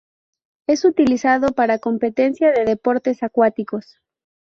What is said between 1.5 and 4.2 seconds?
para competencia de deportes acuáticos.